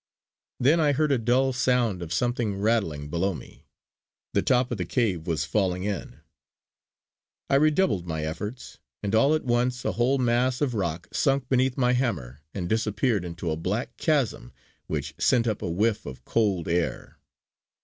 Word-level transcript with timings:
Then 0.59 0.79
I 0.79 0.93
heard 0.93 1.11
a 1.11 1.19
dull 1.19 1.53
sound 1.53 2.01
of 2.01 2.11
something 2.11 2.55
rattling 2.55 3.07
below 3.07 3.35
me; 3.35 3.67
the 4.33 4.41
top 4.41 4.71
of 4.71 4.79
the 4.79 4.83
cave 4.85 5.27
was 5.27 5.45
falling 5.45 5.83
in. 5.83 6.21
I 7.51 7.55
redoubled 7.57 8.07
my 8.07 8.25
efforts; 8.25 8.79
and 9.03 9.13
all 9.13 9.35
at 9.35 9.43
once 9.43 9.85
a 9.85 9.91
whole 9.91 10.17
mass 10.17 10.59
of 10.59 10.73
rock 10.73 11.07
sunk 11.13 11.47
beneath 11.49 11.77
my 11.77 11.93
hammer 11.93 12.41
and 12.51 12.67
disappeared 12.67 13.23
into 13.23 13.51
a 13.51 13.55
black 13.55 13.95
chasm 13.97 14.53
which 14.87 15.13
sent 15.19 15.45
up 15.47 15.61
a 15.61 15.69
whiff 15.69 16.07
of 16.07 16.25
cold 16.25 16.67
air. 16.67 17.19